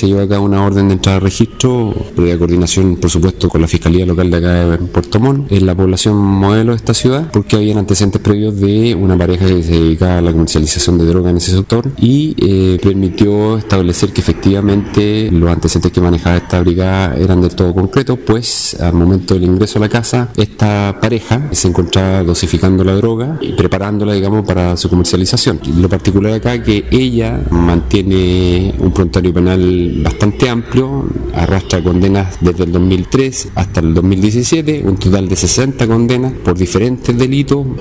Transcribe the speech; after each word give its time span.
se 0.00 0.06
llevó 0.06 0.34
a 0.34 0.40
una 0.40 0.64
orden 0.64 0.88
de 0.88 0.94
entrada 0.94 1.18
a 1.18 1.20
registro, 1.20 1.94
previa 2.16 2.38
coordinación, 2.38 2.96
por 2.96 3.10
supuesto, 3.10 3.50
con 3.50 3.60
la 3.60 3.68
Fiscalía 3.68 4.06
Local 4.06 4.30
de 4.30 4.36
acá 4.38 4.54
de 4.64 4.78
Puerto 4.78 5.20
Montt, 5.20 5.52
en 5.52 5.66
la 5.66 5.74
población 5.74 6.16
modelo 6.16 6.72
de 6.72 6.76
esta 6.76 6.94
ciudad, 6.94 7.30
porque 7.30 7.56
habían 7.56 7.76
antecedentes 7.76 8.22
previos 8.22 8.58
de 8.58 8.94
una 8.94 9.18
pareja 9.18 9.46
que 9.46 9.62
se 9.62 9.72
dedicaba 9.72 10.16
a 10.16 10.22
la 10.22 10.32
comercialización 10.32 10.96
de 10.96 11.04
droga 11.04 11.28
en 11.28 11.36
ese 11.36 11.50
sector 11.50 11.86
y 11.98 12.34
eh, 12.38 12.78
permitió 12.82 13.58
establecer 13.58 14.14
que 14.14 14.22
efectivamente 14.22 15.28
los 15.30 15.50
antecedentes 15.50 15.92
que 15.92 16.00
manejaba 16.00 16.38
esta 16.38 16.60
brigada 16.62 17.14
eran 17.16 17.42
del 17.42 17.54
todo 17.54 17.74
concretos, 17.74 18.18
pues 18.24 18.80
al 18.80 18.94
momento 18.94 19.34
del 19.34 19.44
ingreso 19.44 19.78
a 19.78 19.82
la 19.82 19.90
casa, 19.90 20.30
esta 20.34 20.96
pareja 20.98 21.50
se 21.50 21.68
encontraba 21.68 22.22
dosificando 22.22 22.84
la 22.84 22.94
droga 22.94 23.36
y 23.42 23.52
preparándola, 23.52 24.14
digamos, 24.14 24.46
para 24.46 24.78
su 24.78 24.88
comercialización. 24.88 25.60
Lo 25.78 25.90
particular 25.90 26.32
acá 26.32 26.54
es 26.54 26.62
que 26.62 26.86
ella 26.90 27.38
mantiene 27.50 28.74
un 28.78 28.92
prontuario 28.92 29.34
penal 29.34 29.89
bastante 30.02 30.48
amplio, 30.48 31.04
arrastra 31.34 31.82
condenas 31.82 32.38
desde 32.40 32.64
el 32.64 32.72
2003 32.72 33.48
hasta 33.54 33.80
el 33.80 33.94
2017, 33.94 34.82
un 34.84 34.96
total 34.96 35.28
de 35.28 35.36
60 35.36 35.86
condenas 35.86 36.32
por 36.32 36.56
diferentes 36.56 37.16
delitos 37.16 37.66